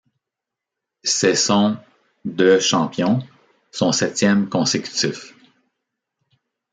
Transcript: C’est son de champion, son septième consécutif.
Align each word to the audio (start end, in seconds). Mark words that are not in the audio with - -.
C’est 1.03 1.35
son 1.35 1.77
de 2.25 2.57
champion, 2.57 3.19
son 3.71 3.91
septième 3.91 4.49
consécutif. 4.49 5.35